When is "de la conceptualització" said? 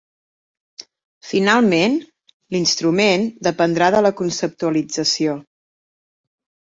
3.97-5.37